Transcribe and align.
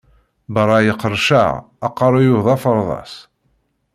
Berraɣ 0.53 0.97
qerrceɣ, 1.01 1.53
aqerru-w 1.87 2.39
d 2.45 2.47
aferḍas! 2.53 3.13